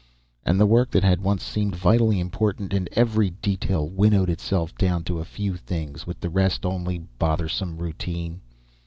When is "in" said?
2.73-2.89